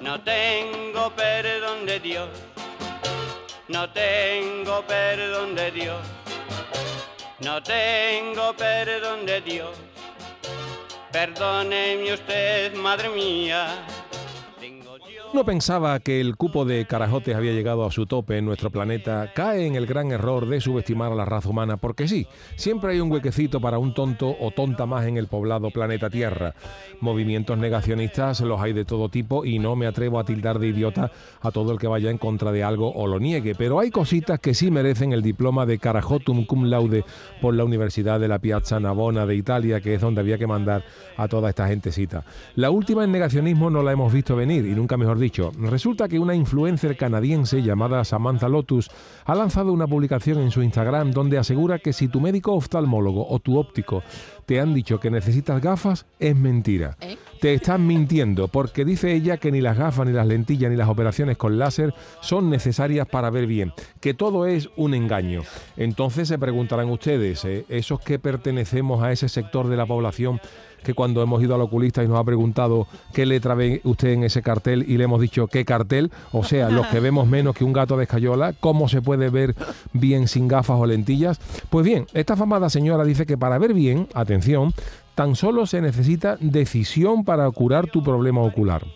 [0.00, 2.28] No tengo perdón de Dios,
[3.68, 6.00] no tengo perdón de Dios,
[7.40, 9.76] no tengo perdón de Dios.
[11.12, 13.84] Perdóneme usted, madre mía.
[15.32, 19.30] No pensaba que el cupo de carajotes había llegado a su tope en nuestro planeta.
[19.32, 23.00] Cae en el gran error de subestimar a la raza humana, porque sí, siempre hay
[23.00, 26.56] un huequecito para un tonto o tonta más en el poblado planeta Tierra.
[27.00, 31.12] Movimientos negacionistas los hay de todo tipo y no me atrevo a tildar de idiota
[31.40, 34.40] a todo el que vaya en contra de algo o lo niegue, pero hay cositas
[34.40, 37.04] que sí merecen el diploma de carajotum cum laude
[37.40, 40.82] por la Universidad de la Piazza Navona de Italia, que es donde había que mandar
[41.16, 42.24] a toda esta gentecita.
[42.56, 45.52] La última en negacionismo no la hemos visto venir y nunca mejor dicho.
[45.58, 48.90] Resulta que una influencer canadiense llamada Samantha Lotus
[49.24, 53.38] ha lanzado una publicación en su Instagram donde asegura que si tu médico oftalmólogo o
[53.38, 54.02] tu óptico
[54.46, 56.96] te han dicho que necesitas gafas, es mentira.
[57.00, 57.16] ¿Eh?
[57.40, 60.90] Te están mintiendo porque dice ella que ni las gafas, ni las lentillas, ni las
[60.90, 65.42] operaciones con láser son necesarias para ver bien, que todo es un engaño.
[65.78, 67.64] Entonces se preguntarán ustedes, ¿eh?
[67.70, 70.38] esos que pertenecemos a ese sector de la población
[70.82, 74.24] que cuando hemos ido al oculista y nos ha preguntado qué letra ve usted en
[74.24, 77.64] ese cartel y le hemos dicho qué cartel, o sea, los que vemos menos que
[77.64, 79.54] un gato de escayola, cómo se puede ver
[79.92, 81.40] bien sin gafas o lentillas.
[81.70, 84.74] Pues bien, esta famada señora dice que para ver bien, atención,
[85.20, 88.86] tan solo se necesita decisión para curar tu problema ocular.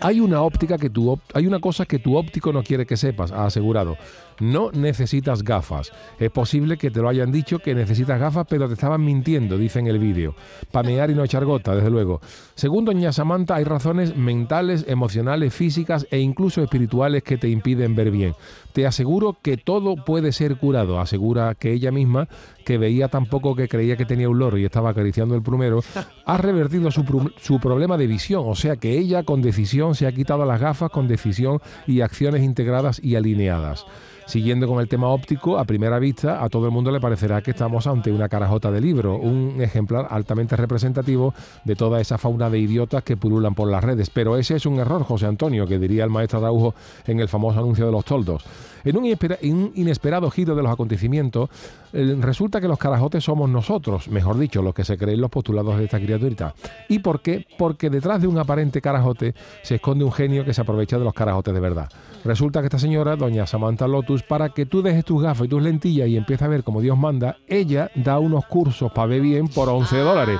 [0.00, 3.32] Hay una óptica que tu hay una cosa que tu óptico no quiere que sepas,
[3.32, 3.96] ha asegurado.
[4.38, 5.92] No necesitas gafas.
[6.18, 9.78] Es posible que te lo hayan dicho que necesitas gafas, pero te estaban mintiendo, dice
[9.78, 10.34] en el vídeo.
[10.70, 12.20] Pamear y no echar gota, desde luego.
[12.54, 18.10] Según doña Samantha, hay razones mentales, emocionales, físicas e incluso espirituales que te impiden ver
[18.10, 18.34] bien.
[18.74, 22.28] Te aseguro que todo puede ser curado, asegura que ella misma,
[22.66, 25.80] que veía tan poco que creía que tenía un loro y estaba acariciando el plumero,
[26.26, 28.42] ha revertido su, su problema de visión.
[28.46, 32.42] O sea que ella con decisión se ha quitado las gafas con decisión y acciones
[32.42, 33.86] integradas y alineadas.
[34.26, 37.52] Siguiendo con el tema óptico, a primera vista a todo el mundo le parecerá que
[37.52, 41.32] estamos ante una carajota de libro, un ejemplar altamente representativo
[41.64, 44.10] de toda esa fauna de idiotas que pululan por las redes.
[44.10, 46.74] Pero ese es un error, José Antonio, que diría el maestro Araujo
[47.06, 48.44] en el famoso anuncio de los toldos.
[48.86, 51.50] En un, inesperado giro de los acontecimientos,
[51.92, 55.76] eh, resulta que los carajotes somos nosotros, mejor dicho, los que se creen los postulados
[55.76, 56.54] de esta criaturita.
[56.88, 57.44] ¿Y por qué?
[57.58, 61.14] Porque detrás de un aparente carajote se esconde un genio que se aprovecha de los
[61.14, 61.88] carajotes de verdad.
[62.24, 65.62] Resulta que esta señora, doña Samantha Lotus, para que tú dejes tus gafas y tus
[65.62, 69.48] lentillas y empieces a ver como Dios manda, ella da unos cursos para ver bien
[69.48, 70.38] por 11 dólares,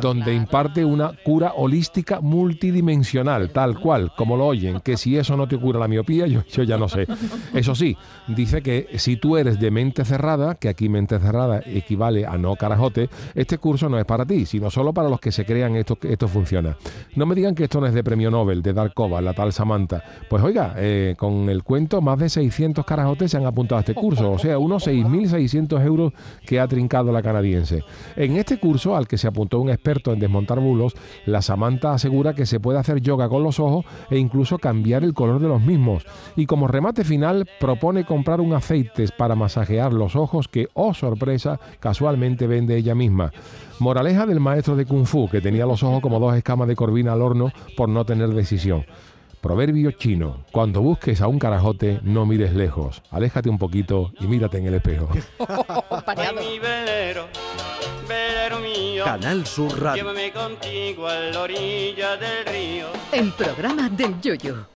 [0.00, 5.48] donde imparte una cura holística multidimensional, tal cual, como lo oyen, que si eso no
[5.48, 7.06] te cura la miopía, yo, yo ya no sé.
[7.54, 7.96] Eso sí,
[8.28, 12.56] dice que si tú eres de mente cerrada, que aquí mente cerrada equivale a no
[12.56, 15.96] carajote, este curso no es para ti, sino solo para los que se crean esto,
[15.96, 16.76] que esto funciona.
[17.16, 20.02] No me digan que esto no es de premio Nobel, de Darkova, la tal Samantha.
[20.28, 23.94] Pues oiga, eh, con el cuento, más de 600 carajotes se han apuntado a este
[23.94, 26.12] curso, o sea, unos 6.600 euros
[26.46, 27.84] que ha trincado la canadiense.
[28.16, 30.94] En este curso, al que se apuntó un experto en desmontar bulos,
[31.26, 35.14] la Samantha asegura que se puede hacer yoga con los ojos e incluso cambiar el
[35.14, 36.04] color de los mismos.
[36.36, 41.60] Y como remate final, propone comprar un aceite para masajear los ojos que, oh sorpresa,
[41.80, 43.32] casualmente vende ella misma.
[43.78, 47.12] Moraleja del maestro de Kung Fu, que tenía los ojos como dos escamas de corvina
[47.12, 48.84] al horno por no tener decisión.
[49.40, 54.58] Proverbio chino, cuando busques a un carajote, no mires lejos, aléjate un poquito y mírate
[54.58, 55.08] en el espejo.
[56.06, 57.26] Ay, mi velero,
[58.06, 60.02] velero mío, Canal Sur Radio.
[60.02, 62.86] llévame contigo a la orilla del río.
[63.12, 64.66] El programa del Yoyo.